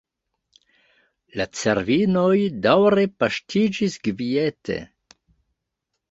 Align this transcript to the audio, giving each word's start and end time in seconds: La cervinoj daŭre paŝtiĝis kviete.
La 1.41 1.45
cervinoj 1.59 2.37
daŭre 2.65 3.03
paŝtiĝis 3.23 3.99
kviete. 4.07 4.79